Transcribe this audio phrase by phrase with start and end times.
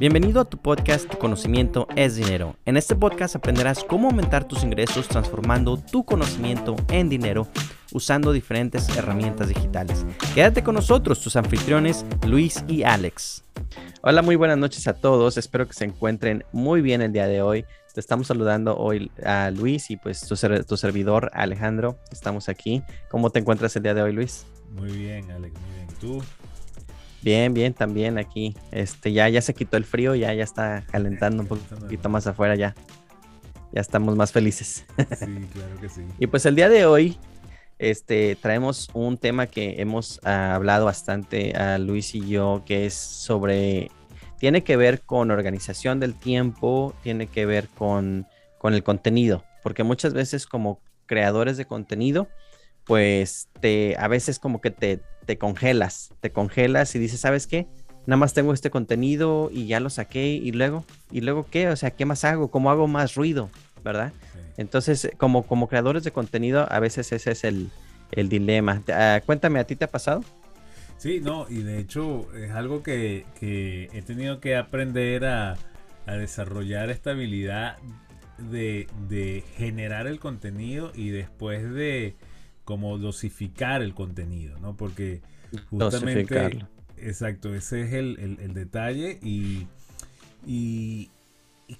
[0.00, 2.56] Bienvenido a tu podcast Conocimiento es Dinero.
[2.64, 7.46] En este podcast aprenderás cómo aumentar tus ingresos transformando tu conocimiento en dinero
[7.92, 10.06] usando diferentes herramientas digitales.
[10.34, 13.44] Quédate con nosotros, tus anfitriones Luis y Alex.
[14.00, 15.36] Hola, muy buenas noches a todos.
[15.36, 17.66] Espero que se encuentren muy bien el día de hoy.
[17.92, 20.34] Te estamos saludando hoy a Luis y pues tu,
[20.66, 21.98] tu servidor Alejandro.
[22.10, 22.82] Estamos aquí.
[23.10, 24.46] ¿Cómo te encuentras el día de hoy, Luis?
[24.70, 25.54] Muy bien, Alex.
[25.60, 25.88] Muy bien.
[26.00, 26.22] ¿Tú?
[27.22, 28.56] Bien, bien, también aquí.
[28.70, 32.54] Este, ya, ya se quitó el frío, ya, ya está calentando un poquito más afuera
[32.54, 32.74] ya.
[33.72, 34.84] Ya estamos más felices.
[35.18, 36.02] Sí, claro que sí.
[36.18, 37.18] y pues el día de hoy,
[37.78, 42.94] este, traemos un tema que hemos ah, hablado bastante a Luis y yo, que es
[42.94, 43.90] sobre,
[44.38, 48.26] tiene que ver con organización del tiempo, tiene que ver con,
[48.58, 52.28] con el contenido, porque muchas veces como creadores de contenido,
[52.84, 57.66] pues te, a veces como que te, te congelas, te congelas y dices, ¿sabes qué?
[58.06, 61.68] Nada más tengo este contenido y ya lo saqué y luego, ¿y luego qué?
[61.68, 62.50] O sea, ¿qué más hago?
[62.50, 63.50] ¿Cómo hago más ruido?
[63.84, 64.12] ¿Verdad?
[64.56, 67.70] Entonces, como, como creadores de contenido, a veces ese es el,
[68.28, 68.82] dilema.
[68.88, 70.24] Ah, cuéntame, ¿a ti te ha pasado?
[70.98, 75.56] Sí, no, y de hecho es algo que, he tenido que aprender a,
[76.06, 77.78] a desarrollar esta habilidad
[78.50, 82.16] de, de generar el contenido y después de,
[82.70, 84.76] como dosificar el contenido, ¿no?
[84.76, 85.22] Porque
[85.70, 86.64] justamente...
[86.98, 89.66] Exacto, ese es el, detalle y,
[90.46, 91.10] y,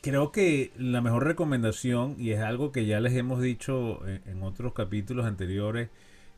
[0.01, 4.73] creo que la mejor recomendación, y es algo que ya les hemos dicho en, otros
[4.73, 5.91] capítulos anteriores,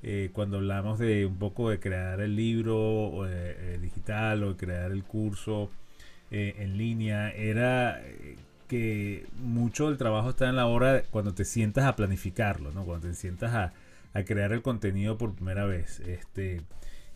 [0.02, 4.56] eh, cuando hablamos de un poco de crear el libro eh, eh, digital o de
[4.58, 5.70] crear el curso
[6.30, 8.02] en línea, era
[8.68, 12.84] que mucho del trabajo está en la hora cuando te sientas a planificarlo, ¿no?
[12.84, 13.72] Cuando te sientas a,
[14.14, 16.00] a crear el contenido por primera vez.
[16.00, 16.62] Este,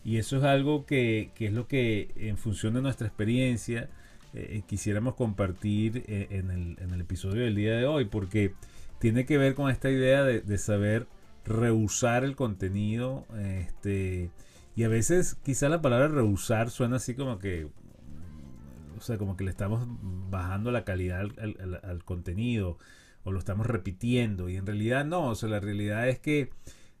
[0.03, 3.89] y eso es algo que, es lo que en función de nuestra experiencia
[4.33, 8.53] eh, quisiéramos compartir eh, en, el, episodio del día de hoy, porque
[8.99, 11.07] tiene que ver con esta idea de, saber
[11.45, 13.25] rehusar el contenido.
[13.37, 14.31] Este,
[14.75, 17.67] y a veces quizá la palabra rehusar suena así como que,
[18.97, 19.85] o sea, como que le estamos
[20.29, 22.77] bajando la calidad al, al contenido
[23.23, 24.47] o lo estamos repitiendo.
[24.47, 26.49] Y en realidad no, o sea, la realidad es que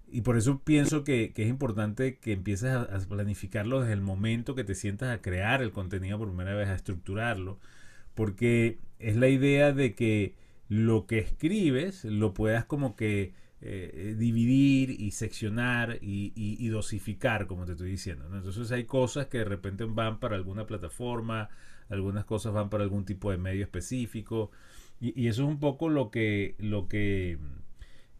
[0.09, 4.63] y por eso pienso que, es importante que empieces a, planificarlo desde el momento que
[4.63, 7.59] te sientas a crear el contenido por primera vez, a estructurarlo,
[8.15, 10.35] porque es la idea de que
[10.69, 17.73] lo que escribes lo puedas como que eh, dividir y seccionar y, dosificar, como te
[17.73, 18.25] estoy diciendo.
[18.33, 21.49] Entonces hay cosas que de repente van para alguna plataforma,
[21.89, 24.51] algunas cosas van para algún tipo de medio específico,
[24.99, 27.37] y, y eso es un poco lo que, lo que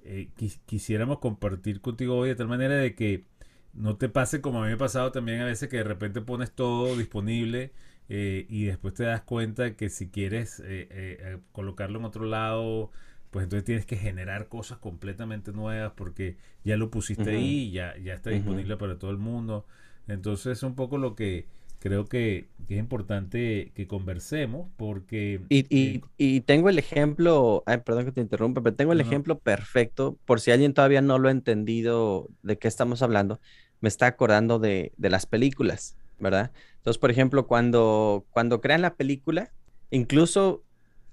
[0.08, 0.30] eh,
[0.66, 3.26] quisiéramos compartir contigo hoy de tal manera de que
[3.74, 6.22] no te pase como a mí me ha pasado también a veces que de repente
[6.22, 7.72] pones todo disponible
[8.10, 12.90] eh, y después te das cuenta que si quieres eh, colocarlo en otro lado,
[13.32, 18.14] pues entonces tienes que generar cosas completamente nuevas porque ya lo pusiste ahí, ya, ya
[18.14, 19.66] está disponible para todo el mundo.
[20.08, 21.48] Entonces es un poco lo que
[21.80, 25.40] creo que, es importante que conversemos porque...
[25.48, 30.18] Y, y, tengo el ejemplo, ay, perdón que te interrumpa, pero tengo el ejemplo perfecto,
[30.26, 33.40] por si alguien todavía no lo ha entendido de qué estamos hablando,
[33.80, 36.52] me está acordando de, de las películas, ¿verdad?
[36.76, 39.52] Entonces, por ejemplo, cuando, cuando crean la película,
[39.90, 40.64] incluso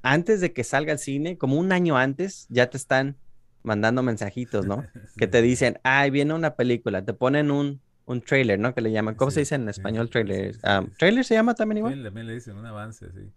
[0.03, 3.17] antes de que salga al cine, como un año antes, ya te están
[3.63, 4.85] mandando mensajitos, ¿no?
[5.17, 8.75] Que te dicen, ay, viene una película, te ponen un, un trailer, ¿no?
[8.75, 9.15] Que le llaman.
[9.15, 10.57] ¿Cómo se dice en español trailer?
[10.63, 12.03] Ah, ¿Trailer se llama también igual?
[12.03, 13.31] También le dicen un avance, sí.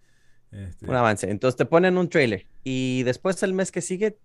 [0.51, 1.29] Este un avance.
[1.29, 4.17] Entonces te ponen un trailer y después el mes que sigue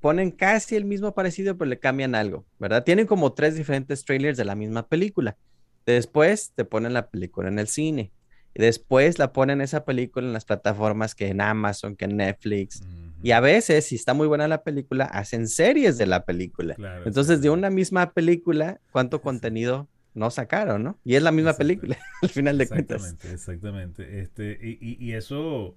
[0.00, 2.84] ponen casi el mismo parecido, pero le cambian algo, ¿verdad?
[2.84, 5.36] Tienen como tres diferentes trailers de la misma película.
[5.84, 8.12] Después te ponen la película en el cine.
[8.54, 12.82] Y después la ponen esa película en las plataformas que en Amazon, que en Netflix.
[13.22, 16.76] Y a veces, si está muy buena la película, hacen series de la película.
[17.04, 20.98] Entonces, de una misma película, ¿cuánto contenido no sacaron, no?
[21.04, 23.16] Y es la misma película, al final de cuentas.
[23.24, 25.76] Exactamente, Este, y, eso,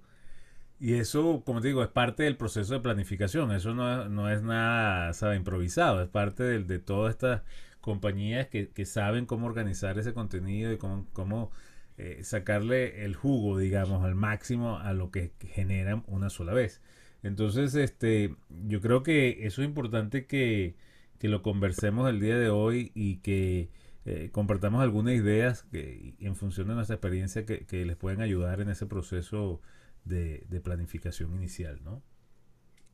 [0.78, 3.52] y eso, como te digo, es parte del proceso de planificación.
[3.52, 6.02] Eso no, es nada, improvisado.
[6.02, 7.42] Es parte de, de todas estas
[7.80, 11.50] compañías que, saben cómo organizar ese contenido y cómo, cómo
[11.98, 16.80] eh, sacarle el jugo, digamos, al máximo a lo que generan una sola vez.
[17.22, 20.74] Entonces, este, yo creo que eso es importante que,
[21.20, 23.70] lo conversemos el día de hoy y que
[24.06, 28.68] eh, compartamos algunas ideas que, en función de nuestra experiencia que, les pueden ayudar en
[28.68, 29.60] ese proceso
[30.04, 32.02] de, planificación inicial, ¿no?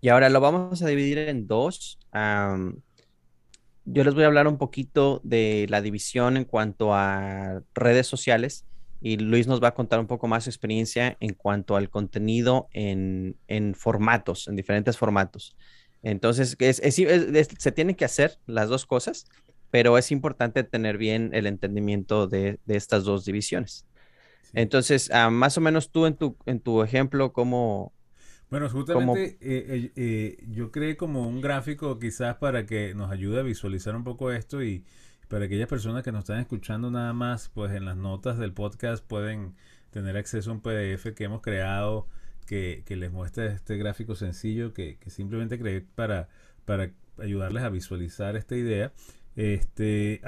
[0.02, 1.98] Y ahora lo vamos a dividir en dos.
[2.12, 8.66] yo les voy a hablar un poquito de la división en cuanto a redes sociales
[9.00, 12.68] y Luis nos va a contar un poco más su experiencia en cuanto al contenido
[12.72, 15.56] en, en formatos, en diferentes formatos.
[16.02, 16.80] Entonces, es,
[17.58, 19.26] se tienen que hacer las dos cosas,
[19.70, 23.86] pero es importante tener bien el entendimiento de, de estas dos divisiones.
[24.54, 27.92] Entonces, ah, más o menos tú en tu, en tu ejemplo, ¿cómo,
[28.50, 33.40] bueno, justamente eh, eh, eh, yo creé como un gráfico quizás para que nos ayude
[33.40, 34.84] a visualizar un poco esto y
[35.28, 39.04] para aquellas personas que nos están escuchando nada más, pues en las notas del podcast
[39.04, 39.54] pueden
[39.90, 42.08] tener acceso a un PDF que hemos creado
[42.46, 46.28] que, les muestra este gráfico sencillo que, simplemente creé para,
[46.64, 48.92] para ayudarles a visualizar esta idea.
[49.36, 50.20] Este,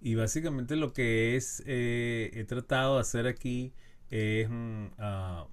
[0.00, 3.72] y básicamente lo que es, he tratado de hacer aquí
[4.10, 4.48] es...
[4.48, 5.48] Uh,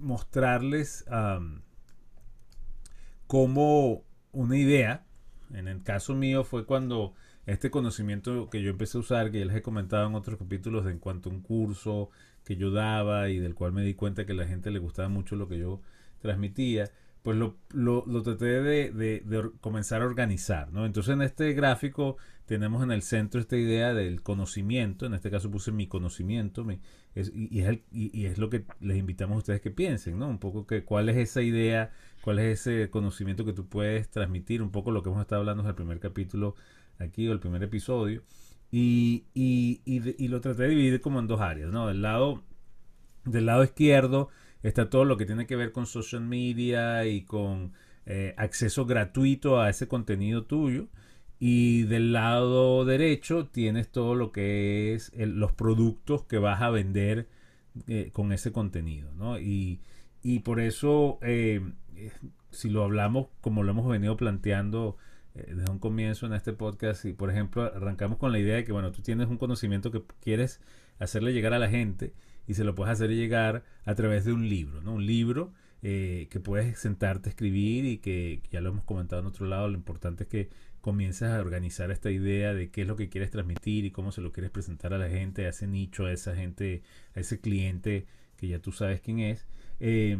[0.00, 1.04] mostrarles
[3.26, 5.04] cómo una idea,
[5.54, 7.14] en el caso mío fue cuando
[7.46, 10.86] este conocimiento que yo empecé a usar, que ya les he comentado en otros capítulos
[10.86, 12.10] en cuanto a un curso
[12.44, 15.08] que yo daba y del cual me di cuenta que a la gente le gustaba
[15.08, 15.80] mucho lo que yo
[16.20, 16.90] transmitía,
[17.22, 20.86] pues lo, lo, traté de, de, comenzar a organizar, ¿no?
[20.86, 22.16] Entonces en este gráfico
[22.50, 26.80] tenemos en el centro esta idea del conocimiento, en este caso puse mi conocimiento, y,
[27.14, 27.32] es
[27.92, 30.26] y, es lo que les invitamos a ustedes que piensen, ¿no?
[30.26, 31.92] Un poco que cuál es esa idea,
[32.22, 35.62] cuál es ese conocimiento que tú puedes transmitir, un poco lo que hemos estado hablando
[35.62, 36.56] en el primer capítulo
[36.98, 38.24] aquí o el primer episodio,
[38.72, 41.86] y, y lo traté de dividir como en dos áreas, ¿no?
[41.86, 42.42] Del lado,
[43.26, 44.28] del lado izquierdo,
[44.64, 47.74] está todo lo que tiene que ver con social media y con
[48.06, 50.88] eh, acceso gratuito a ese contenido tuyo.
[51.40, 57.28] Y del lado derecho tienes todo lo que es los productos que vas a vender
[57.88, 59.10] eh, con ese contenido.
[59.14, 59.40] ¿no?
[59.40, 59.80] Y,
[60.44, 61.62] por eso, eh,
[62.50, 64.96] si lo hablamos como lo hemos venido planteando
[65.34, 68.72] desde un comienzo en este podcast, y por ejemplo arrancamos con la idea de que,
[68.72, 70.60] bueno, tú tienes un conocimiento que quieres
[70.98, 72.12] hacerle llegar a la gente
[72.46, 74.94] y se lo puedes hacer llegar a través de un libro, ¿no?
[74.94, 75.52] Un libro
[75.82, 79.68] eh, que puedes sentarte a escribir y que ya lo hemos comentado en otro lado,
[79.68, 83.30] lo importante es que comiences a organizar esta idea de qué es lo que quieres
[83.30, 86.34] transmitir y cómo se lo quieres presentar a la gente, a ese nicho, a esa
[86.34, 86.82] gente,
[87.14, 88.06] a ese cliente
[88.36, 89.46] que ya tú sabes quién es.
[89.80, 90.18] Eh,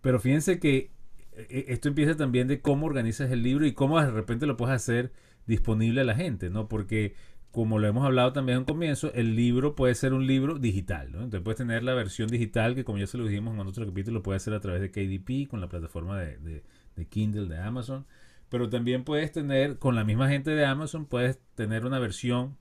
[0.00, 0.90] pero fíjense que
[1.32, 4.76] eh, esto empieza también de cómo organizas el libro y cómo de repente lo puedes
[4.76, 5.12] hacer
[5.46, 6.68] disponible a la gente, ¿no?
[6.68, 7.14] Porque
[7.56, 11.18] como lo hemos hablado también en comienzo, el libro puede ser un libro digital, ¿no?
[11.22, 14.22] Entonces puedes tener la versión digital que como ya se lo dijimos en otro capítulo,
[14.22, 16.62] puede ser a través de KDP, con la plataforma de,
[16.96, 18.04] de, Kindle de Amazon,
[18.48, 22.56] pero también puedes tener, con la misma gente de Amazon, puedes tener una versión,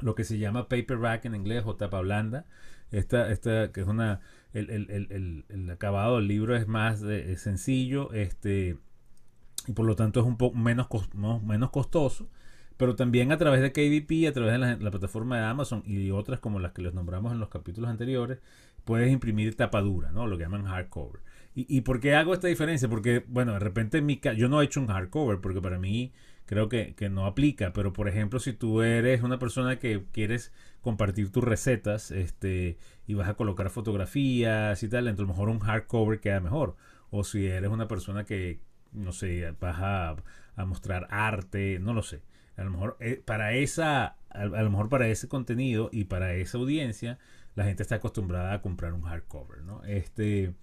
[0.00, 2.46] lo que se llama paperback en inglés o tapa blanda,
[2.90, 4.20] esta, esta que es una,
[4.52, 7.02] el, el, el, el acabado del libro es más
[7.36, 8.78] sencillo, este,
[9.66, 10.88] y por lo tanto es un poco menos,
[11.42, 12.28] menos costoso
[12.82, 16.40] pero también a través de KDP, a través de la, plataforma de Amazon y otras
[16.40, 18.40] como las que les nombramos en los capítulos anteriores,
[18.84, 20.26] puedes imprimir tapadura, ¿no?
[20.26, 21.20] Lo que llaman hardcover.
[21.54, 22.88] ¿Y, ¿Y por qué hago esta diferencia?
[22.88, 26.12] Porque, bueno, de repente en mi yo no he hecho un hardcover porque para mí
[26.46, 30.52] creo que, que, no aplica, pero por ejemplo, si tú eres una persona que quieres
[30.82, 35.48] compartir tus recetas este, y vas a colocar fotografías y tal, entonces a lo mejor
[35.48, 36.76] un hardcover queda mejor.
[37.10, 38.60] O si eres una persona que,
[38.92, 40.16] no sé, vas a,
[40.56, 42.22] a mostrar arte, no lo sé.
[42.56, 46.58] A lo mejor eh, para esa, a, lo mejor para ese contenido y para esa
[46.58, 47.18] audiencia,
[47.54, 49.82] la gente está acostumbrada a comprar un hardcover, ¿no?
[49.84, 50.54] Este,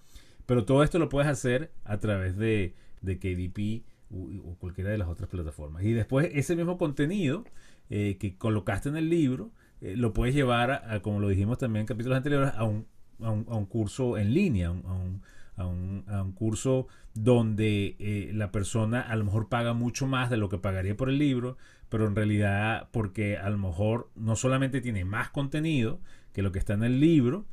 [0.49, 5.07] pero todo esto lo puedes hacer a través de, de KDP o, cualquiera de las
[5.07, 5.83] otras plataformas.
[5.83, 7.43] Y después ese mismo contenido
[7.91, 11.81] eh, que colocaste en el libro, eh, lo puedes llevar, a, como lo dijimos también
[11.81, 12.87] en capítulos anteriores, a un,
[13.21, 15.21] a un, a un curso en línea, a un,
[15.55, 20.31] a un, a un curso donde eh, la persona a lo mejor paga mucho más
[20.31, 21.57] de lo que pagaría por el libro,
[21.89, 25.99] pero en realidad porque a lo mejor no solamente tiene más contenido
[26.33, 27.45] que lo que está en el libro,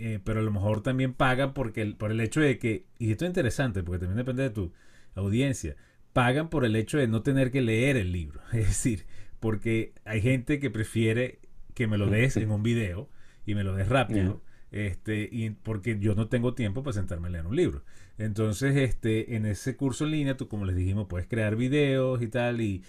[0.00, 3.24] eh, pero a lo mejor también pagan porque por el hecho de que, y esto
[3.24, 4.72] es interesante porque también depende de tu
[5.14, 5.76] audiencia,
[6.12, 9.06] pagan por el hecho de no tener que leer el libro, es decir,
[9.40, 11.40] porque hay gente que prefiere
[11.74, 13.08] que me lo des en un video
[13.46, 17.30] y me lo des rápido este, y porque yo no tengo tiempo para sentarme a
[17.30, 17.82] leer un libro.
[18.18, 22.28] Entonces, este, en ese curso en línea, tú como les dijimos, puedes crear videos y
[22.28, 22.82] tal, y,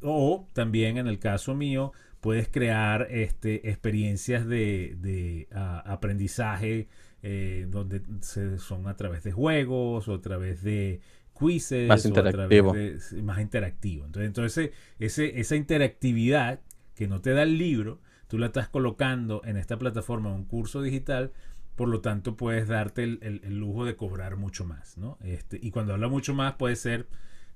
[0.00, 1.92] o también en el caso mío,
[2.26, 6.88] puedes crear este, experiencias de, de aprendizaje
[7.22, 11.00] eh, donde se, son a través de juegos o a través de
[11.38, 12.74] quizzes más interactivo.
[13.22, 14.06] más interactivo.
[14.06, 16.58] Entonces, entonces ese, esa interactividad
[16.96, 20.82] que no te da el libro, tú la estás colocando en esta plataforma, un curso
[20.82, 21.30] digital,
[21.76, 25.16] por lo tanto puedes darte el, lujo de cobrar mucho más, ¿no?
[25.22, 27.06] Este, y cuando habla mucho más puede ser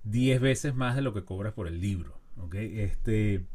[0.04, 2.20] 10 veces más de lo que cobras por el libro.
[2.36, 2.54] ¿ok?
[2.54, 3.46] Este,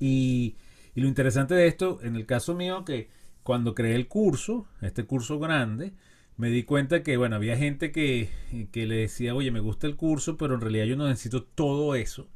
[0.00, 0.56] y,
[0.94, 3.08] lo interesante de esto, en el caso mío, que
[3.42, 5.92] cuando creé el curso, este curso grande,
[6.36, 8.28] me di cuenta que, bueno, había gente que,
[8.70, 11.94] que, le decía, oye, me gusta el curso, pero en realidad yo no necesito todo
[11.94, 12.28] eso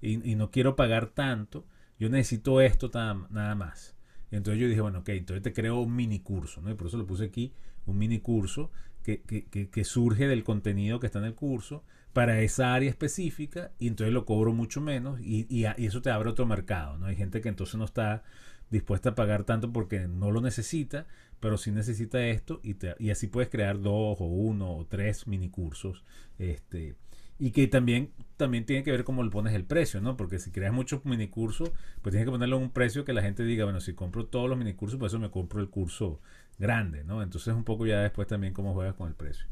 [0.00, 1.66] y, y no quiero pagar tanto,
[1.98, 3.94] yo necesito esto nada más.
[4.30, 6.70] Y entonces yo dije, bueno, ok, entonces te creo un mini curso, ¿no?
[6.70, 7.52] Y por eso lo puse aquí,
[7.86, 8.70] un mini curso
[9.02, 13.72] que, que, que, surge del contenido que está en el curso para esa área específica
[13.78, 17.06] y entonces lo cobro mucho menos y, y, y eso te abre otro mercado, ¿no?
[17.06, 18.22] Hay gente que entonces no está
[18.70, 21.06] dispuesta a pagar tanto porque no lo necesita,
[21.40, 25.26] pero sí necesita esto y, te, y así puedes crear dos o uno o tres
[25.26, 26.04] mini cursos.
[26.38, 26.96] Este,
[27.38, 30.16] y que también, también tiene que ver cómo le pones el precio, ¿no?
[30.16, 33.64] Porque si creas muchos minicursos, pues tienes que ponerle un precio que la gente diga,
[33.64, 36.20] bueno, si compro todos los minicursos, pues eso me compro el curso
[36.58, 37.22] grande, ¿no?
[37.22, 39.46] Entonces un poco ya después también cómo juegas con el precio.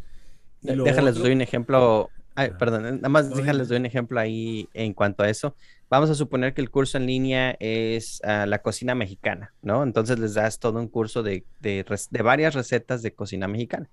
[0.62, 2.11] Déjales, doy un ejemplo.
[2.40, 5.54] Ay, perdón, nada más déjales doy un ejemplo ahí en cuanto a eso.
[5.90, 9.82] Vamos a suponer que el curso en línea es uh, la cocina mexicana, ¿no?
[9.82, 13.90] Entonces les das todo un curso de, de, de, varias recetas de cocina mexicana.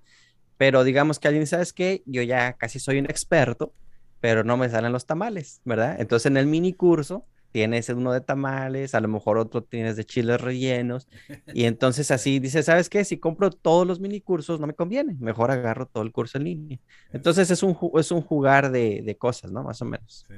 [0.56, 2.02] Pero digamos que alguien, ¿sabes qué?
[2.06, 3.74] Yo ya casi soy un experto,
[4.18, 6.00] pero no me salen los tamales, ¿verdad?
[6.00, 10.04] Entonces en el mini curso tienes uno de tamales, a lo mejor otro tienes de
[10.04, 11.08] chiles rellenos,
[11.54, 13.04] y entonces así dices, ¿sabes qué?
[13.04, 16.44] Si compro todos los mini cursos no me conviene, mejor agarro todo el curso en
[16.44, 16.78] línea.
[17.12, 19.62] Entonces es un, es un jugar de, de cosas, ¿no?
[19.62, 20.26] Más o menos.
[20.28, 20.34] Sí,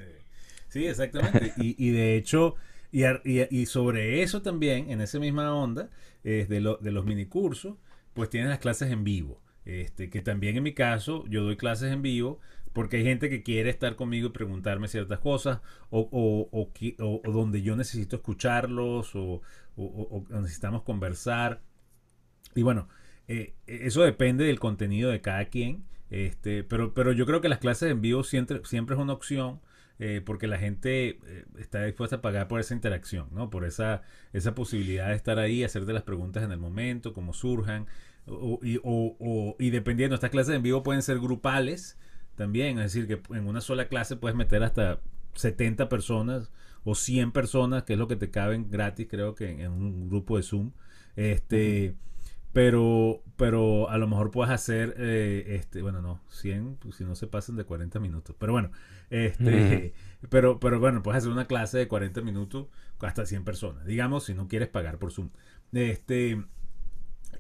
[0.69, 1.53] sí exactamente.
[1.57, 2.55] y, y, de hecho,
[2.93, 5.91] y, y, sobre eso también, en esa misma onda,
[6.25, 7.77] eh, de, lo, de los mini cursos,
[8.15, 9.41] pues tienes las clases en vivo.
[9.65, 12.41] Este, que también en mi caso, yo doy clases en vivo,
[12.73, 15.61] porque hay gente que quiere estar conmigo y preguntarme ciertas cosas,
[15.91, 19.43] o, o, o, o donde yo necesito escucharlos, o,
[20.31, 21.63] necesitamos conversar.
[22.55, 22.89] Y bueno,
[23.29, 25.85] eh, eso depende del contenido de cada quien.
[26.11, 29.61] Este, pero, pero yo creo que las clases en vivo siempre, siempre es una opción.
[30.03, 33.51] Eh, porque la gente eh, está dispuesta a pagar por esa interacción, ¿no?
[33.51, 34.01] Por esa,
[34.33, 37.87] esa posibilidad de estar ahí, hacerte las preguntas en el momento, como surjan.
[38.63, 38.81] y,
[39.59, 41.99] y dependiendo, estas clases en vivo pueden ser grupales,
[42.41, 42.79] también.
[42.79, 44.99] Es decir, que en una sola clase puedes meter hasta
[45.35, 46.51] 70 personas
[46.85, 50.39] o 100 personas, que es lo que te caben gratis, creo que en, un grupo
[50.39, 50.73] de Zoom.
[51.17, 51.97] Este,
[52.55, 57.15] pero, pero a lo mejor puedes hacer, eh, este, bueno, no, 100, pues si no
[57.15, 58.35] se pasan de 40 minutos.
[58.39, 58.71] Pero bueno,
[59.11, 59.93] este,
[60.31, 62.69] pero, pero bueno, puedes hacer una clase de 40 minutos
[63.01, 65.29] hasta 100 personas, digamos, si no quieres pagar por Zoom.
[65.73, 66.43] Este,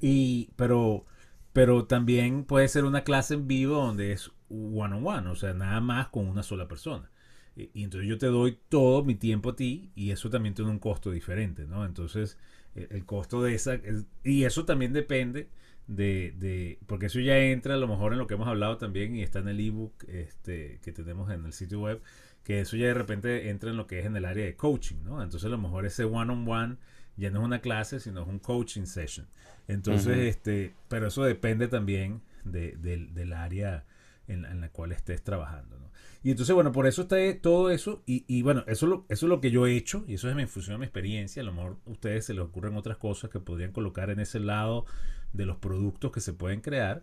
[0.03, 1.07] y, pero,
[1.55, 5.55] pero también puede ser una clase en vivo donde es one on one, o sea,
[5.55, 7.11] nada más con una sola persona.
[7.57, 10.79] Y, entonces yo te doy todo mi tiempo a ti y eso también tiene un
[10.79, 11.85] costo diferente, ¿no?
[11.85, 12.39] Entonces,
[12.75, 13.81] el, costo de esa,
[14.23, 15.49] y eso también depende
[15.87, 19.17] de, de, porque eso ya entra a lo mejor en lo que hemos hablado también
[19.17, 22.01] y está en el ebook este, que tenemos en el sitio web,
[22.45, 25.03] que eso ya de repente entra en lo que es en el área de coaching,
[25.05, 25.23] ¿no?
[25.23, 26.77] Entonces a lo mejor ese one on one
[27.17, 29.27] ya no es una clase, sino es un coaching session.
[29.69, 33.85] Entonces, este, pero eso depende también de, del área
[34.33, 35.79] en, la cual estés trabajando.
[35.79, 35.91] ¿no?
[36.23, 38.03] Y entonces, bueno, por eso está todo eso.
[38.07, 40.47] Y, y bueno, eso, eso es lo que yo he hecho y eso es mi
[40.47, 41.43] función, mi experiencia.
[41.43, 44.41] A lo mejor a ustedes se les ocurren otras cosas que podrían colocar en ese
[44.41, 44.87] lado
[45.33, 47.03] de los productos que se pueden crear.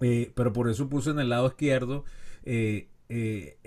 [0.00, 2.04] Eh, pero por eso puse en el lado izquierdo
[2.44, 3.58] eh, eh,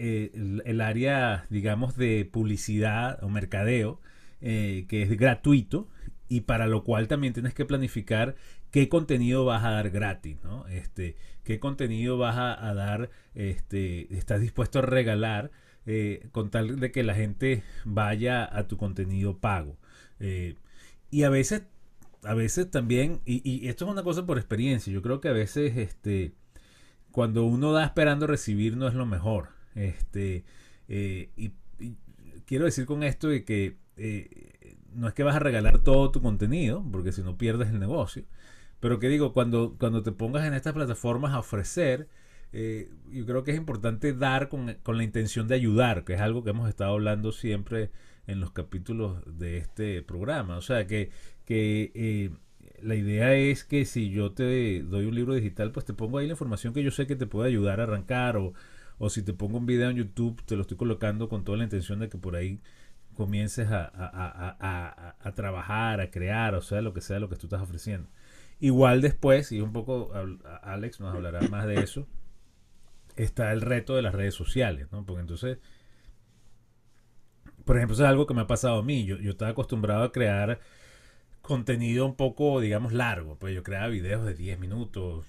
[0.65, 4.01] el, área, digamos, de publicidad o mercadeo,
[4.41, 5.89] que es gratuito
[6.29, 8.35] y para lo cual también tienes que planificar
[8.71, 10.67] qué contenido vas a dar gratis, ¿no?
[10.67, 15.51] Este, qué contenido vas a, dar, este, estás dispuesto a regalar
[15.85, 19.77] eh, con tal de que la gente vaya a tu contenido pago.
[20.19, 20.55] Eh,
[21.09, 21.63] y a veces,
[22.23, 25.75] a veces también, y, esto es una cosa por experiencia, yo creo que a veces,
[25.77, 26.33] este,
[27.11, 29.49] cuando uno da esperando recibir no es lo mejor.
[29.73, 30.43] Este,
[30.87, 31.95] eh, y, y,
[32.45, 33.77] quiero decir con esto de que
[34.93, 38.23] no es que vas a regalar todo tu contenido, porque si no pierdes el negocio,
[38.79, 42.07] pero que digo, cuando, cuando te pongas en estas plataformas a ofrecer,
[42.51, 46.21] eh, yo creo que es importante dar con, con, la intención de ayudar, que es
[46.21, 47.91] algo que hemos estado hablando siempre
[48.27, 50.57] en los capítulos de este programa.
[50.57, 51.11] O sea, que,
[51.45, 52.31] que eh,
[52.81, 56.27] la idea es que si yo te doy un libro digital, pues te pongo ahí
[56.27, 58.53] la información que yo sé que te puede ayudar a arrancar, o,
[58.97, 61.63] o si te pongo un video en YouTube, te lo estoy colocando con toda la
[61.65, 62.61] intención de que por ahí
[63.15, 67.35] comiences a, a, a, a trabajar, a crear, o sea, lo que sea lo que
[67.35, 68.09] tú estás ofreciendo.
[68.59, 70.11] Igual después, y un poco
[70.63, 72.07] Alex nos hablará más de eso,
[73.15, 75.05] está el reto de las redes sociales, ¿no?
[75.05, 75.59] Porque entonces,
[77.65, 79.05] por ejemplo, eso es algo que me ha pasado a mí.
[79.05, 80.59] Yo, yo estaba acostumbrado a crear
[81.41, 83.37] contenido un poco, digamos, largo.
[83.37, 85.25] Pues yo creaba videos de 10 minutos,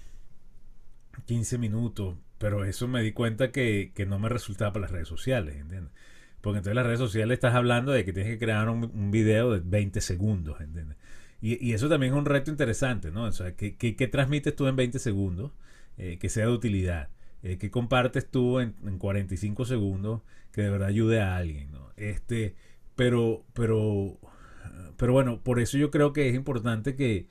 [1.25, 2.17] 15 minutos.
[2.37, 5.93] pero eso me di cuenta que, no me resultaba para las redes sociales, ¿entiendes?
[6.41, 9.61] Porque entonces las redes sociales estás hablando de que tienes que crear un, video de
[9.63, 10.97] 20 segundos, ¿entiendes?
[11.41, 13.23] Y, eso también es un reto interesante, ¿no?
[13.23, 15.51] O sea, ¿qué, qué, transmites tú en 20 segundos
[15.97, 17.09] eh, que sea de utilidad?
[17.41, 20.21] Eh, ¿Qué compartes tú en, en, 45 segundos
[20.51, 21.89] que de verdad ayude a alguien, ¿no?
[21.97, 22.55] Este,
[22.95, 24.19] pero, pero,
[24.97, 27.27] pero bueno, por eso yo creo que es importante que,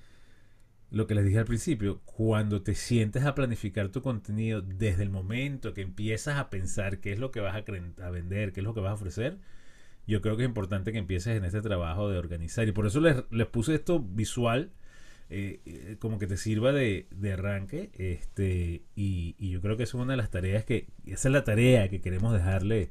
[0.91, 5.11] lo que les dije al principio, cuando te sientes a planificar tu contenido desde el
[5.11, 8.65] momento que empiezas a pensar qué es lo que vas a, a vender, qué es
[8.65, 9.39] lo que vas a ofrecer,
[10.07, 12.67] yo creo que es importante que empieces en este trabajo de organizar.
[12.69, 14.71] Y por eso les, puse esto visual,
[15.29, 17.91] eh, eh, como que te sirva de, arranque.
[17.95, 21.89] Este, y, yo creo que es una de las tareas que, esa es la tarea
[21.89, 22.91] que queremos dejarle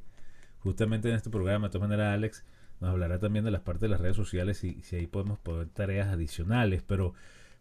[0.60, 1.68] justamente en este programa.
[1.68, 2.46] De todas maneras, Alex
[2.80, 5.68] nos hablará también de las partes de las redes sociales y si ahí podemos poner
[5.70, 6.84] tareas adicionales.
[6.84, 7.14] Pero,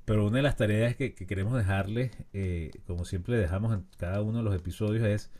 [0.04, 4.38] pero una de las tareas que, queremos dejarle, eh, como siempre dejamos en cada uno
[4.38, 5.30] de los episodios, es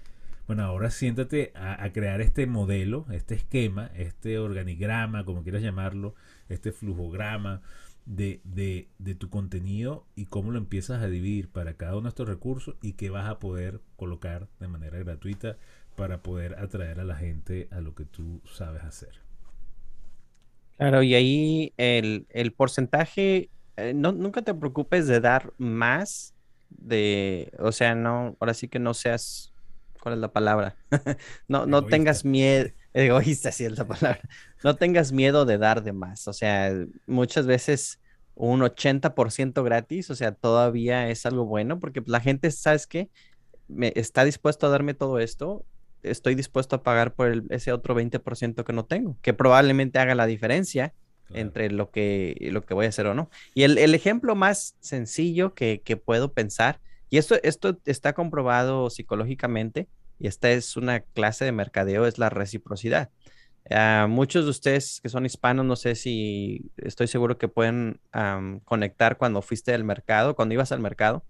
[0.49, 6.15] bueno, ahora siéntate a, crear este modelo, este esquema, este organigrama, como quieras llamarlo,
[6.49, 7.61] este flujograma
[8.07, 12.27] de, de, tu contenido y cómo lo empiezas a dividir para cada uno de estos
[12.27, 15.59] recursos y qué vas a poder colocar de manera gratuita
[15.97, 19.21] para poder atraer a la gente a lo que tú sabes hacer.
[20.79, 26.33] Claro, y ahí el, porcentaje, eh, no, nunca te preocupes de dar más
[26.71, 29.53] de, o sea, no, ahora sí que no seas
[30.09, 30.75] ¿Cuál es la palabra?
[31.49, 32.71] no, no tengas miedo.
[32.95, 34.23] Egoísta, sí es la palabra.
[34.65, 36.27] No tengas miedo de dar de más.
[36.29, 36.75] O sea,
[37.07, 38.01] muchas veces
[38.35, 43.11] un 80% gratis, o sea, todavía es algo bueno porque la gente, ¿sabes qué?
[43.67, 45.67] Me, está dispuesto a darme todo esto.
[46.03, 50.25] Estoy dispuesto a pagar por ese otro 20% que no tengo, que probablemente haga la
[50.25, 50.95] diferencia
[51.35, 53.29] entre lo que, lo que voy a hacer o no.
[53.53, 58.91] Y el, el ejemplo más sencillo que, que puedo pensar y esto, esto está comprobado
[58.91, 59.89] psicológicamente
[60.19, 63.11] y esta es una clase de mercadeo, es la reciprocidad.
[63.71, 68.01] Ah, muchos de ustedes que son hispanos, no sé si estoy seguro que pueden
[68.65, 71.25] conectar cuando fuiste al mercado, cuando ibas al mercado.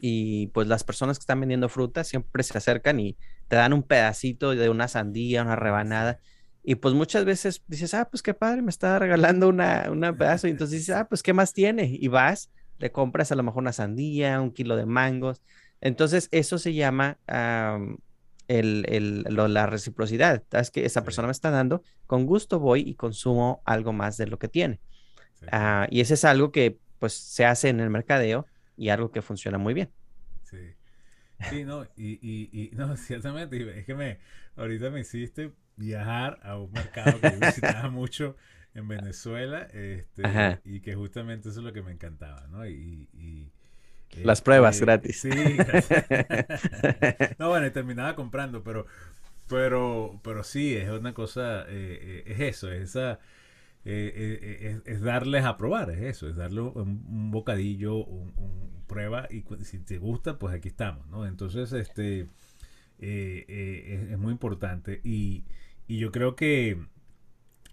[0.00, 3.16] Y pues las personas que están vendiendo frutas siempre se acercan y
[3.48, 6.20] te dan un pedacito de una sandía, una rebanada.
[6.62, 10.48] Y pues muchas veces dices, ah, pues qué padre, me está regalando una, una pedazo.
[10.48, 11.96] Y entonces dices, ah, pues qué más tiene.
[12.00, 15.42] Y vas le compras a lo mejor una sandía, un kilo de mangos.
[15.84, 17.18] Entonces, eso se llama
[18.48, 20.42] el, la reciprocidad.
[20.50, 24.26] Es que esa persona me está dando, con gusto voy y consumo algo más de
[24.26, 24.80] lo que tiene.
[25.52, 29.20] Ah, y ese es algo que pues se hace en el mercadeo y algo que
[29.20, 29.90] funciona muy bien.
[30.42, 30.74] Sí.
[31.50, 34.18] Sí, no, y, y, no, ciertamente, es que me,
[34.56, 38.36] ahorita me hiciste viajar a un mercado que visitaba mucho
[38.74, 40.22] en Venezuela este,
[40.64, 42.66] y que justamente eso es lo que me encantaba, ¿no?
[42.66, 43.52] Y,
[44.22, 45.20] las pruebas gratis.
[45.20, 45.30] Sí.
[47.38, 48.86] no, bueno, terminaba comprando, pero,
[49.48, 53.18] pero, pero sí, es una cosa, eh, eh, es eso, es esa,
[53.84, 59.78] eh, es, darles a probar, es eso, es darle un, bocadillo, un, prueba y si
[59.78, 61.26] te gusta, pues aquí estamos, ¿no?
[61.26, 62.28] Entonces, este,
[62.98, 65.44] es, muy importante y,
[65.88, 66.78] y yo creo que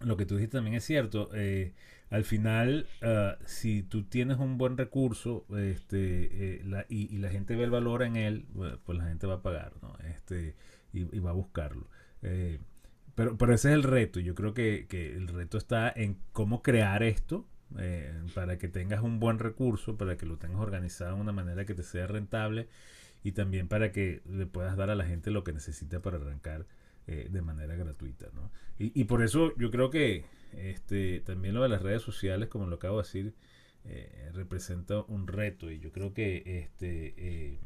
[0.03, 1.29] lo que tú dijiste también es cierto.
[1.33, 1.73] Eh,
[2.11, 7.63] al final, ah, si tú tienes un buen recurso este, eh, y, la gente ve
[7.63, 8.45] el valor en él,
[8.83, 9.97] pues la gente va a pagar, ¿no?
[10.07, 10.55] Este,
[10.93, 11.87] y, va a buscarlo.
[12.21, 12.59] Eh,
[13.15, 14.19] pero, pero ese es el reto.
[14.19, 17.47] Yo creo que, el reto está en cómo crear esto
[18.35, 21.73] para que tengas un buen recurso, para que lo tengas organizado de una manera que
[21.73, 22.67] te sea rentable
[23.23, 26.65] y también para que le puedas dar a la gente lo que necesita para arrancar
[27.07, 28.27] eh, de manera gratuita.
[28.33, 28.51] ¿no?
[28.77, 32.75] Y, por eso yo creo que este, también lo de las redes sociales, como lo
[32.75, 33.35] acabo de decir,
[33.85, 37.59] eh, representa un reto y yo creo que este,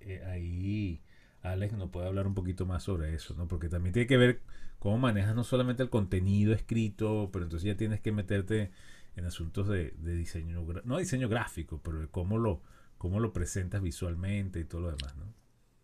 [0.00, 1.02] eh, ahí
[1.42, 3.48] Alex nos puede hablar un poquito más sobre eso, ¿no?
[3.48, 4.40] porque también tiene que ver
[4.78, 8.70] cómo manejas no solamente el contenido escrito, pero entonces ya tienes que meterte
[9.16, 12.62] en asuntos de, diseño, no diseño gráfico, pero cómo lo,
[12.98, 15.26] cómo lo presentas visualmente y todo lo demás, ¿no?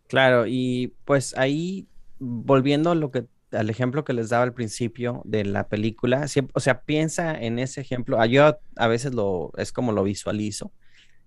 [0.07, 1.87] Claro, y pues ahí
[2.19, 6.59] volviendo a lo que al ejemplo que les daba al principio de la película, o
[6.59, 10.71] sea, piensa en ese ejemplo, ah, yo a veces lo, es como lo visualizo,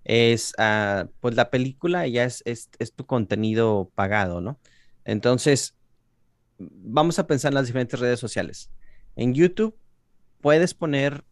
[0.05, 4.59] es, ah, pues la película ya es, es, tu contenido pagado, ¿no?
[5.05, 5.75] Entonces,
[6.59, 8.71] vamos a pensar en las diferentes redes sociales.
[9.17, 9.77] En YouTube
[10.41, 11.25] puedes poner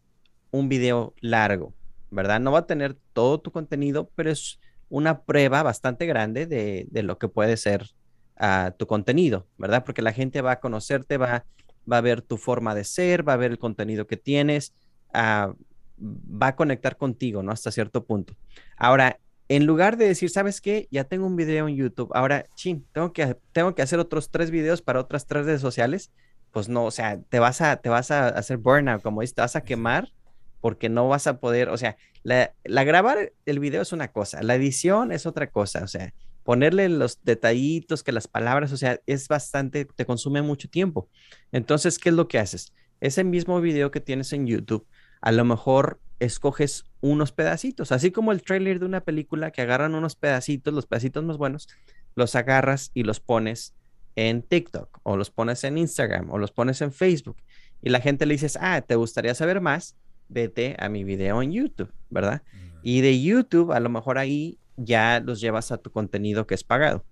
[0.51, 1.73] un video largo,
[2.11, 2.39] ¿verdad?
[2.39, 7.03] No va a tener todo tu contenido, pero es una prueba bastante grande de, de
[7.03, 7.91] lo que puede ser
[8.39, 9.83] a tu contenido, ¿verdad?
[9.85, 11.45] Porque la gente va a conocerte, va,
[11.91, 14.73] va a ver tu forma de ser, va a ver el contenido que tienes,
[15.13, 15.53] ah,
[15.99, 17.51] va a conectar contigo, ¿no?
[17.51, 18.35] Hasta cierto punto.
[18.77, 19.19] Ahora,
[19.49, 20.87] en lugar de decir, ¿sabes qué?
[20.91, 24.51] Ya tengo un video en YouTube, ahora, chin, tengo que, tengo que hacer otros tres
[24.51, 26.11] videos para otras tres redes sociales,
[26.51, 29.41] pues no, o sea, te vas a, te vas a hacer burnout, como dices, te
[29.41, 30.11] vas a quemar
[30.59, 34.41] porque no vas a poder, o sea, la, la grabar el video es una cosa,
[34.43, 36.13] la edición es otra cosa, o sea,
[36.47, 41.09] ponerle los detallitos, que las palabras, o sea, es bastante, te consume mucho tiempo.
[41.51, 42.73] Entonces, ¿qué es lo que haces?
[43.01, 44.87] Ese mismo video que tienes en YouTube,
[45.19, 49.93] a lo mejor escoges unos pedacitos, así como el trailer de una película que agarran
[49.93, 51.67] unos pedacitos, los pedacitos más buenos,
[52.15, 53.73] los agarras y los pones
[54.15, 57.35] en TikTok o los pones en Instagram o los pones en Facebook
[57.81, 59.97] y la gente le dices, ah, ¿te gustaría saber más?
[60.29, 62.41] Vete a mi video en YouTube, ¿verdad?
[62.83, 66.63] Y de YouTube, a lo mejor ahí ya los llevas a tu contenido que es
[66.63, 67.05] pagado.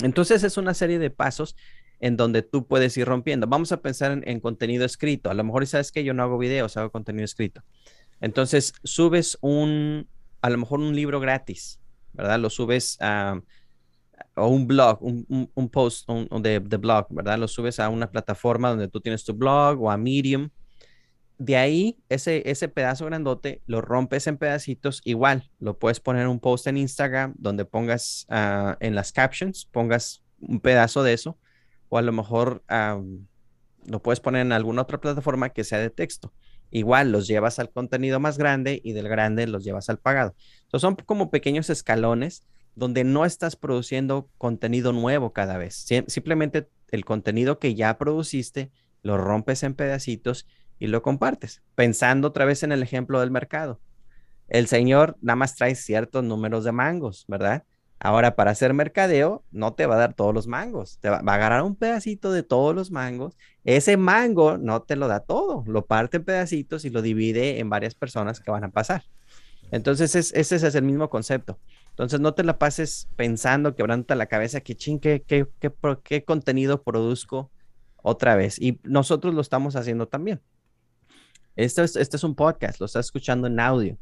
[0.00, 1.56] Entonces es una serie de pasos
[1.98, 3.46] en donde tú puedes ir rompiendo.
[3.46, 5.30] Vamos a pensar en, en contenido escrito.
[5.30, 7.62] A lo mejor sabes que yo no hago videos, hago contenido escrito.
[8.20, 10.06] Entonces, subes un,
[10.42, 11.80] a lo mejor un libro gratis,
[12.12, 12.38] ¿verdad?
[12.38, 13.40] Lo subes a,
[14.36, 17.38] o un blog, un, post de, blog, ¿verdad?
[17.38, 20.50] Lo subes a una plataforma donde tú tienes tu blog o a Medium.
[21.40, 25.00] De ahí, ese, ese pedazo grandote lo rompes en pedacitos.
[25.04, 29.64] Igual, lo puedes poner en un post en Instagram donde pongas ah, en las captions,
[29.64, 31.38] pongas un pedazo de eso.
[31.88, 32.62] O a lo mejor
[33.86, 36.34] lo puedes poner en alguna otra plataforma que sea de texto.
[36.70, 40.34] Igual los llevas al contenido más grande y del grande los llevas al pagado.
[40.64, 45.86] Entonces son como pequeños escalones donde no estás produciendo contenido nuevo cada vez.
[46.06, 48.70] simplemente el contenido que ya produciste
[49.02, 50.46] lo rompes en pedacitos
[50.80, 51.62] y lo compartes.
[51.76, 53.80] Pensando otra vez en el ejemplo del mercado.
[54.48, 57.62] El señor nada más trae ciertos números de mangos, ¿verdad?
[58.00, 61.34] Ahora, para hacer mercadeo, no te va a dar todos los mangos, te va, a
[61.34, 63.36] agarrar un pedacito de todos los mangos.
[63.62, 67.68] Ese mango no te lo da todo, lo parte en pedacitos y lo divide en
[67.68, 69.04] varias personas que van a pasar.
[69.70, 71.58] Entonces, ese es el mismo concepto.
[71.90, 75.46] Entonces, no te la pases pensando, quebrándote la cabeza, que ching, ¿qué, qué,
[76.02, 77.50] qué, contenido produzco
[78.02, 78.58] otra vez.
[78.58, 80.40] Y nosotros lo estamos haciendo también.
[81.56, 83.98] Este es un podcast, lo estás escuchando en audio.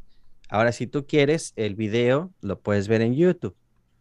[0.48, 3.56] Ahora, si tú quieres el video, lo puedes ver en YouTube.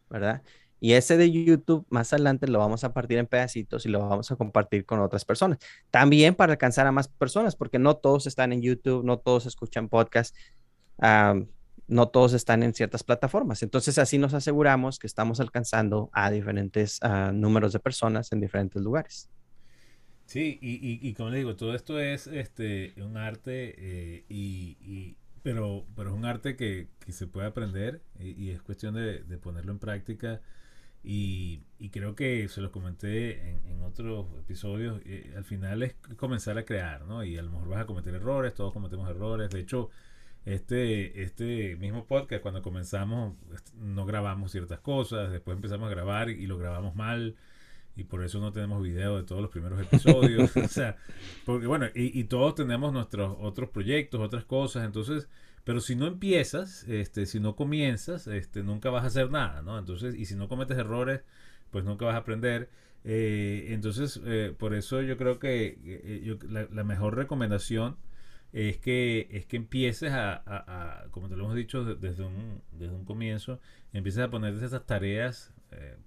[0.10, 0.42] ¿verdad?
[0.80, 4.32] Y ese de YouTube más adelante lo vamos a partir en pedacitos y lo vamos
[4.32, 5.58] a compartir con otras personas.
[5.90, 9.90] También para alcanzar a más personas, porque no todos están en YouTube, no todos escuchan
[9.90, 10.36] podcast,
[11.88, 13.64] no todos están en ciertas plataformas.
[13.64, 18.82] Entonces así nos aseguramos que estamos alcanzando a diferentes ah, números de personas en diferentes
[18.82, 19.30] lugares.
[20.28, 26.10] Sí, y, como le digo, todo esto es este, un arte eh, y pero, pero
[26.10, 30.42] es un arte que, se puede aprender y, es cuestión de, ponerlo en práctica.
[31.06, 31.62] Y,
[31.92, 35.00] creo que se los comenté en, otros episodios.
[35.06, 37.24] Eh, al final es comenzar a crear, ¿no?
[37.24, 39.50] Y a lo mejor vas a cometer errores, todos cometemos errores.
[39.50, 39.90] De hecho,
[40.44, 43.38] este, este mismo podcast, cuando comenzamos,
[43.74, 47.38] no grabamos ciertas cosas, después empezamos a grabar y lo grabamos mal
[47.98, 50.56] y por eso no tenemos video de todos los primeros episodios.
[50.58, 50.96] o sea,
[51.46, 55.28] porque bueno, y, todos tenemos nuestros otros proyectos, otras cosas, entonces,
[55.64, 59.80] pero si no empiezas, este, si no comienzas, este, nunca vas a hacer nada, ¿no?
[59.80, 61.22] Entonces, y si no cometes errores,
[61.72, 62.70] pues nunca vas a aprender.
[63.04, 67.98] Eh, entonces, eh, por eso yo creo que eh, la, mejor recomendación
[68.54, 73.06] es que, es que empieces a, como te lo hemos dicho desde un, desde un
[73.06, 73.60] comienzo,
[73.92, 75.52] empieces a poner esas tareas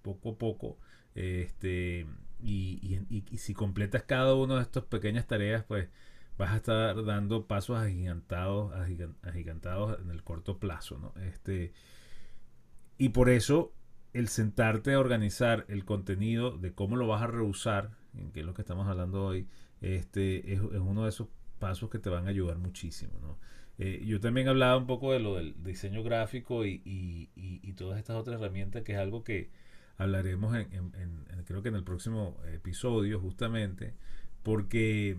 [0.03, 0.79] poco a poco
[1.15, 2.07] este,
[2.43, 3.01] y,
[3.37, 5.89] si completas cada una de estas pequeñas tareas, pues
[6.39, 8.73] vas a estar dando pasos agigantados,
[9.23, 11.13] agigantados en el corto plazo, ¿no?
[11.23, 11.73] Este,
[12.99, 13.73] y por eso
[14.13, 17.91] el sentarte a organizar el contenido de cómo lo vas a reusar,
[18.33, 19.49] que es lo que estamos hablando hoy,
[19.81, 23.39] este, es, uno de esos pasos que te van a ayudar muchísimo, ¿no?
[23.79, 28.17] Eh, yo también hablaba un poco de lo del diseño gráfico y, y, todas estas
[28.17, 29.49] otras herramientas, que es algo que,
[30.01, 30.93] hablaremos en,
[31.45, 33.95] creo que en el próximo episodio justamente,
[34.43, 35.17] porque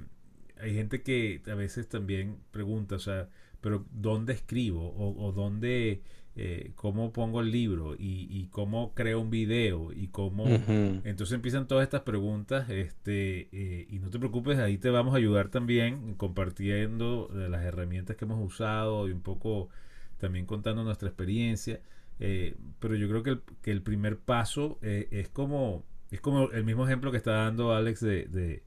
[0.59, 3.29] hay gente que a veces también pregunta, o sea,
[3.61, 4.93] pero ¿dónde escribo?
[4.97, 6.01] O, dónde,
[6.35, 7.95] eh, cómo pongo el libro?
[7.97, 9.91] Y, cómo creo un video?
[9.93, 10.47] Y cómo...
[10.47, 15.17] Entonces empiezan todas estas preguntas, este, eh, y no te preocupes, ahí te vamos a
[15.17, 19.69] ayudar también compartiendo las herramientas que hemos usado y un poco
[20.17, 21.81] también contando nuestra experiencia.
[22.23, 26.85] Eh, pero yo creo que el, primer paso eh, es como es como el mismo
[26.85, 28.63] ejemplo que está dando Alex de, de,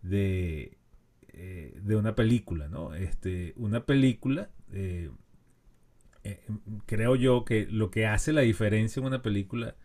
[0.00, 0.78] de,
[1.28, 2.94] eh, una película, ¿no?
[2.94, 4.48] Este, una película,
[6.86, 9.76] creo yo que lo que hace la diferencia en una película,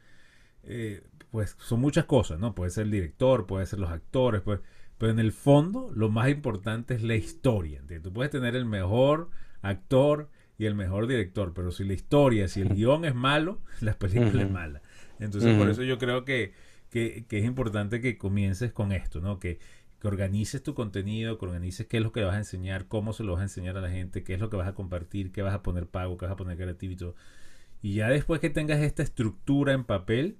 [1.31, 2.55] pues son muchas cosas, ¿no?
[2.55, 4.61] Puede ser el director, puede ser los actores, pues,
[4.97, 7.83] pero en el fondo lo más importante es la historia.
[8.01, 10.29] Tú puedes tener el mejor actor,
[10.61, 14.43] y el mejor director, pero si la historia, si el guion es malo, la película
[14.43, 14.83] es mala.
[15.17, 16.53] Entonces, por eso yo creo que,
[16.91, 19.39] que, es importante que comiences con esto, ¿no?
[19.39, 19.57] Que,
[19.99, 23.23] que organices tu contenido, que organices qué es lo que vas a enseñar, cómo se
[23.23, 25.41] lo vas a enseñar a la gente, qué es lo que vas a compartir, qué
[25.41, 27.15] vas a poner pago, qué vas a poner creativo y todo.
[27.81, 30.37] Y ya después que tengas esta estructura en papel,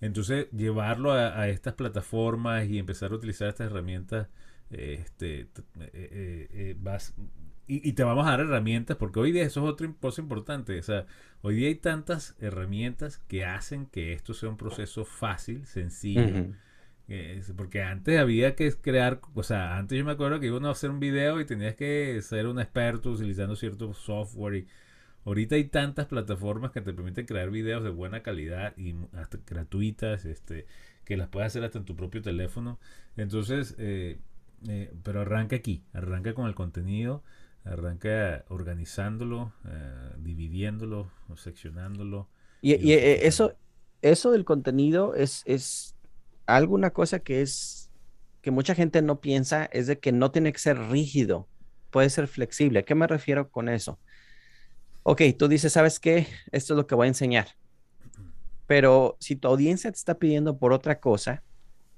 [0.00, 4.28] entonces llevarlo a, estas plataformas y empezar a utilizar estas herramientas,
[4.70, 5.48] este, eh,
[5.80, 7.16] eh, eh, vas,
[7.68, 10.78] y, te vamos a dar herramientas, porque hoy día eso es otra cosa importante.
[10.78, 11.06] O sea,
[11.42, 16.54] hoy día hay tantas herramientas que hacen que esto sea un proceso fácil, sencillo.
[17.56, 20.90] porque antes había que crear, o sea, antes yo me acuerdo que iba a hacer
[20.90, 24.66] un video y tenías que ser un experto utilizando cierto software y
[25.26, 30.24] ahorita hay tantas plataformas que te permiten crear videos de buena calidad y hasta gratuitas,
[30.24, 30.66] este,
[31.04, 32.78] que las puedes hacer hasta en tu propio teléfono.
[33.16, 34.18] Entonces, eh,
[34.68, 37.22] eh, pero arranca aquí, arranca con el contenido
[37.70, 42.28] Arranca organizándolo, eh, dividiéndolo, seccionándolo.
[42.60, 43.54] Y, eh, eso,
[44.02, 45.94] eso del contenido es, es
[46.46, 47.90] alguna cosa que es
[48.40, 51.48] que mucha gente no piensa, es de que no tiene que ser rígido,
[51.90, 52.80] puede ser flexible.
[52.80, 53.98] ¿A qué me refiero con eso?
[55.02, 56.26] Ok, tú dices, ¿sabes qué?
[56.52, 57.48] Esto es lo que voy a enseñar.
[58.66, 61.42] Pero si tu audiencia te está pidiendo por otra cosa,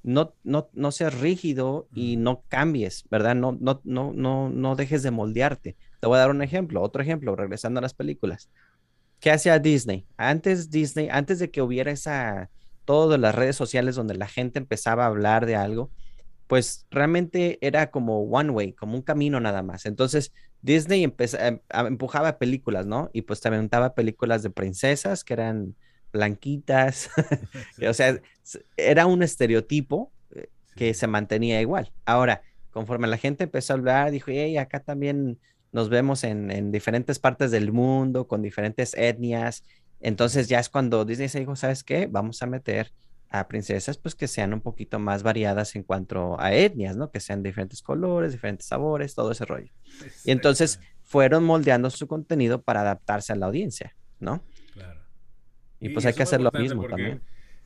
[0.03, 3.35] no, no, no seas rígido y no cambies, ¿verdad?
[3.35, 5.77] No, no, no, no, no dejes de moldearte.
[6.01, 8.49] Te voy a dar un ejemplo, otro ejemplo, regresando a las películas.
[9.21, 10.07] ¿Qué hacía Disney?
[10.17, 12.51] Antes Disney, antes de que hubiera esa,
[12.85, 15.91] todas las redes sociales donde la gente empezaba a hablar de algo,
[16.47, 19.87] pues realmente era como one way, como un camino nada más.
[19.87, 20.33] Entonces
[20.63, 23.11] Disney em, empujaba películas, ¿no?
[23.13, 25.77] Y pues te aventaba películas de princesas que eran
[26.13, 27.11] blanquitas,
[27.89, 28.21] o sea,
[28.77, 31.93] era un estereotipo eh, que se mantenía igual.
[32.05, 35.39] Ahora, conforme la gente empezó a hablar, dijo, hey, acá también
[35.73, 39.63] nos vemos en, diferentes partes del mundo, con diferentes etnias.
[40.01, 42.07] Entonces ya es cuando Disney se dijo, ¿sabes qué?
[42.07, 42.93] Vamos a meter
[43.29, 47.13] a princesas pues que sean un poquito más variadas en cuanto a etnias, ¿no?
[47.13, 49.73] Que sean diferentes colores, diferentes sabores, todo ese rollo.
[50.25, 54.43] Y entonces fueron moldeando su contenido para adaptarse a la audiencia, ¿no?
[55.81, 57.23] Y, pues hay que hacer lo mismo también.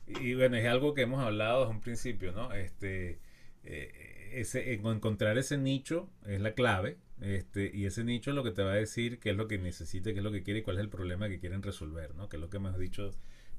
[0.07, 2.53] Y bueno, es algo que hemos hablado desde un principio, ¿no?
[2.53, 3.19] Este,
[3.63, 6.97] eh, ese, encontrar ese nicho es la clave.
[7.21, 9.57] Este, y ese nicho es lo que te va a decir qué es lo que
[9.57, 12.29] necesita, qué es lo que quiere y cuál es el problema que quieren resolver, ¿no?
[12.29, 13.11] Que es lo que hemos dicho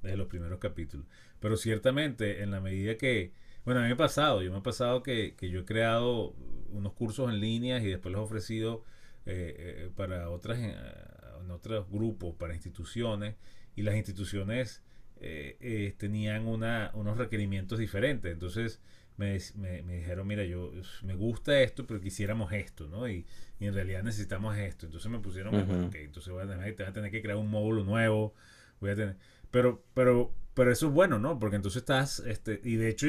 [0.02, 1.06] desde los primeros capítulos.
[1.40, 3.32] Pero ciertamente, en la medida que,
[3.64, 6.34] bueno, a mí me ha pasado, yo me ha pasado que, que yo he creado
[6.70, 8.84] unos cursos en línea y después los he ofrecido
[9.24, 13.36] eh, eh, para otras, en otros grupos, para instituciones,
[13.76, 14.82] y las instituciones
[15.20, 18.32] eh, eh, tenían una, unos requerimientos diferentes.
[18.32, 18.80] Entonces
[19.16, 23.08] me, me, dijeron, mira, yo me gusta esto, pero quisiéramos esto, ¿no?
[23.08, 23.24] Y,
[23.60, 24.86] en realidad necesitamos esto.
[24.86, 28.34] Entonces me pusieron, entonces voy a, tener, a tener que crear un módulo nuevo,
[28.80, 29.16] voy a tener...
[29.50, 31.38] Pero, pero, pero eso es bueno, ¿no?
[31.38, 33.06] Porque entonces estás, este, y de hecho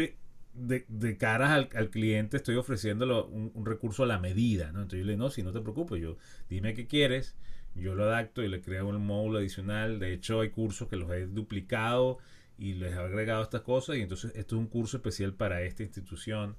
[0.54, 4.84] de, de cara al, al, cliente estoy ofreciéndolo un, un, recurso a la medida, ¿no?
[4.84, 6.18] Entonces yo le digo, no, si no te preocupes, yo
[6.50, 7.36] dime qué quieres,
[7.80, 10.00] yo lo adapto y le creo un módulo adicional.
[10.00, 12.18] De hecho, hay cursos que los he duplicado
[12.58, 13.98] y les he agregado estas cosas.
[13.98, 16.56] Y entonces, esto es un curso especial para esta institución.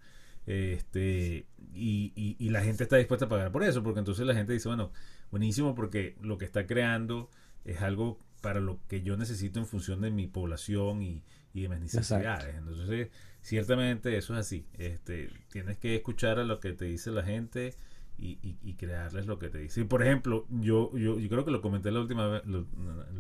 [0.47, 4.55] Este, y, y, la gente está dispuesta a pagar por eso, porque entonces la gente
[4.55, 4.93] dice, bueno,
[5.31, 7.29] buenísimo, porque lo que está creando
[7.67, 11.69] es algo para lo que yo necesito en función de mi población y, y de
[11.69, 12.55] mis necesidades.
[12.57, 13.11] Entonces,
[13.43, 14.65] ciertamente eso es así.
[14.79, 17.75] Este, tienes que escuchar a lo que te dice la gente
[18.19, 19.85] y, crearles lo que te dice.
[19.85, 22.43] Por ejemplo, yo, yo, yo creo que lo comenté la última vez,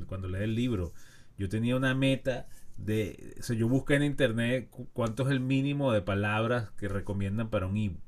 [0.06, 0.92] cuando leí el libro,
[1.36, 5.92] yo tenía una meta de, o sea, yo busqué en internet cuánto es el mínimo
[5.92, 8.02] de palabras que recomiendan para un ebook,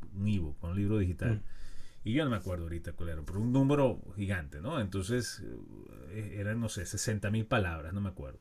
[0.63, 1.37] un, un libro digital.
[1.37, 1.43] Mm.
[2.03, 4.81] Y yo no me acuerdo ahorita cuál era, pero un número gigante, ¿no?
[4.81, 5.43] Entonces,
[6.11, 8.39] eh, eran, no sé, 60 mil palabras, no me acuerdo.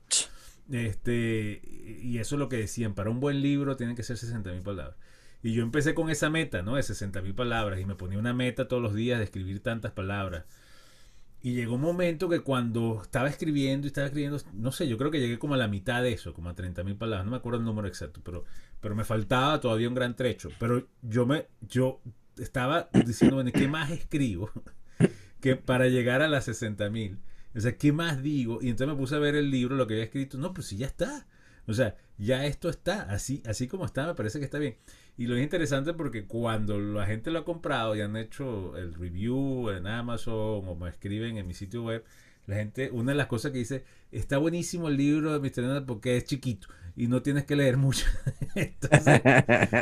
[0.71, 1.61] Este,
[2.01, 4.61] y eso es lo que decían, para un buen libro tienen que ser 60 mil
[4.61, 4.95] palabras.
[5.41, 6.75] Y yo empecé con esa meta, ¿no?
[6.75, 7.79] De 60 mil palabras.
[7.79, 10.45] Y me ponía una meta todos los días de escribir tantas palabras.
[11.41, 15.09] Y llegó un momento que cuando estaba escribiendo y estaba escribiendo, no sé, yo creo
[15.09, 17.25] que llegué como a la mitad de eso, como a 30 mil palabras.
[17.25, 18.43] No me acuerdo el número exacto, pero,
[18.81, 20.49] pero me faltaba todavía un gran trecho.
[20.59, 22.01] Pero yo me, yo
[22.37, 24.51] estaba diciendo, bueno, ¿qué más escribo?
[25.39, 27.19] que para llegar a las 60 mil.
[27.55, 28.59] O sea, ¿qué más digo?
[28.61, 30.37] Y entonces me puse a ver el libro, lo que había escrito.
[30.37, 31.25] No, pues sí, ya está.
[31.69, 34.75] O sea, ya esto está, así, así como está, me parece que está bien.
[35.17, 38.95] Y lo es interesante porque cuando la gente lo ha comprado y han hecho el
[38.95, 42.03] review en Amazon o me escriben en mi sitio web,
[42.47, 45.63] la gente, una de las cosas que dice, está buenísimo el libro de Mr.
[45.63, 46.69] Nada porque es chiquito.
[46.99, 48.05] Y no tienes que leer mucho.
[48.55, 49.21] Entonces,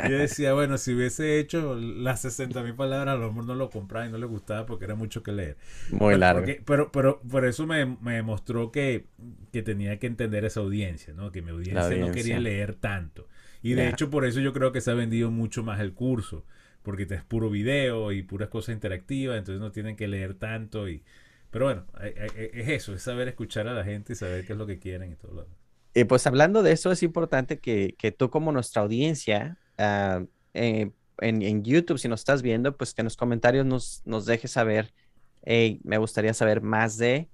[0.08, 3.70] yo decía, bueno, si hubiese hecho las 60 mil palabras, a lo mejor no lo
[3.70, 5.56] compraba y no le gustaba porque era mucho que leer.
[5.90, 6.46] Muy largo.
[6.64, 9.06] pero, pero por eso me, me mostró que,
[9.50, 11.32] que, tenía que entender esa audiencia, ¿no?
[11.32, 13.26] Que mi audiencia, no quería leer tanto.
[13.64, 16.44] Y de hecho, por eso yo creo que se ha vendido mucho más el curso,
[16.84, 20.88] porque es puro video y puras cosas interactivas, entonces no tienen que leer tanto.
[20.88, 21.02] y
[21.50, 24.68] Pero bueno, es eso, es saber escuchar a la gente y saber qué es lo
[24.68, 25.57] que quieren y todo lo demás.
[25.98, 31.64] Y pues hablando de eso, es importante que, tú como nuestra audiencia, uh, eh, en,
[31.64, 34.94] YouTube, si nos estás viendo, pues que en los comentarios nos, nos dejes saber,
[35.44, 37.28] me gustaría saber más de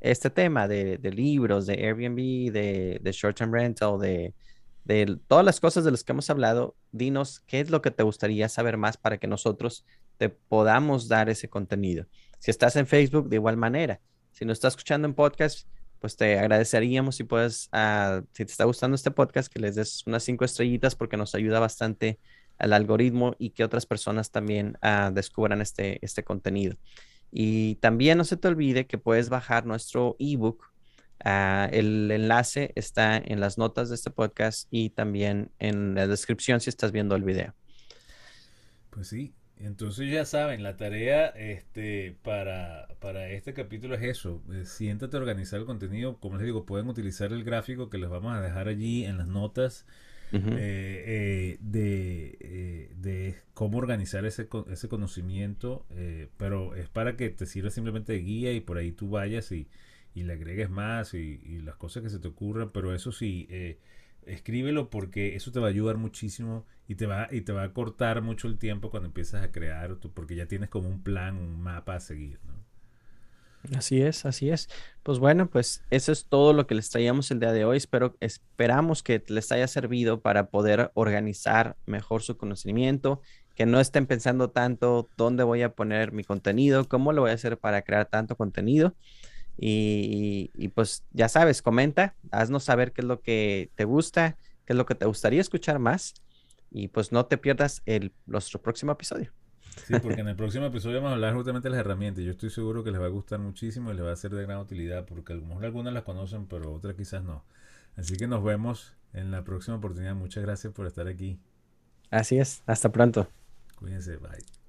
[0.00, 4.32] este tema, de, de libros, de Airbnb, de, de short-term rental, de,
[4.84, 6.74] de todas las cosas de las que hemos hablado.
[6.92, 9.84] Dinos qué es lo que te gustaría saber más para que nosotros
[10.16, 12.06] te podamos dar ese contenido.
[12.38, 14.00] Si estás en Facebook, de igual manera.
[14.32, 15.68] Si nos estás escuchando en podcast,
[16.00, 20.06] pues te agradeceríamos si puedes, uh, si te está gustando este podcast, que les des
[20.06, 22.18] unas cinco estrellitas porque nos ayuda bastante
[22.58, 26.76] al algoritmo y que otras personas también uh, descubran este, este contenido.
[27.30, 30.72] Y también no se te olvide que puedes bajar nuestro ebook.
[31.24, 36.60] Uh, el enlace está en las notas de este podcast y también en la descripción
[36.60, 37.54] si estás viendo el video.
[38.90, 44.42] Pues sí, entonces ya saben, la tarea este, para, para este capítulo es eso.
[44.52, 46.18] Eh, siéntate a organizar el contenido.
[46.18, 49.28] Como les digo, pueden utilizar el gráfico que les vamos a dejar allí en las
[49.28, 49.86] notas
[50.32, 55.86] eh, eh, de, de, cómo organizar ese, ese conocimiento.
[56.36, 59.68] pero es para que te sirva simplemente de guía y por ahí tú vayas y,
[60.14, 62.70] y le agregues más y, y, las cosas que se te ocurran.
[62.72, 63.48] Pero eso sí
[64.26, 67.72] escríbelo porque eso te va a ayudar muchísimo y te va y te va a
[67.72, 71.60] cortar mucho el tiempo cuando empiezas a crear porque ya tienes como un plan, un
[71.60, 72.38] mapa a seguir,
[73.76, 74.68] Así es, así es.
[75.02, 77.78] Pues bueno, pues eso es todo lo que les traíamos el día de hoy.
[77.78, 83.20] Espero, esperamos que les haya servido para poder organizar mejor su conocimiento,
[83.56, 87.34] que no estén pensando tanto dónde voy a poner mi contenido, cómo lo voy a
[87.34, 88.94] hacer para crear tanto contenido.
[89.58, 94.76] Y, pues ya sabes, comenta, haznos saber qué es lo que te gusta, qué es
[94.76, 96.14] lo que te gustaría escuchar más.
[96.70, 99.32] Y pues no te pierdas el, nuestro próximo episodio.
[99.86, 102.24] Sí, porque en el próximo episodio vamos a hablar justamente de las herramientas.
[102.24, 104.42] Yo estoy seguro que les va a gustar muchísimo y les va a ser de
[104.42, 107.44] gran utilidad, porque a lo mejor algunas las conocen, pero otras quizás no.
[107.96, 110.14] Así que nos vemos en la próxima oportunidad.
[110.14, 111.38] Muchas gracias por estar aquí.
[112.10, 113.28] Así es, hasta pronto.
[113.76, 114.65] Cuídense, bye.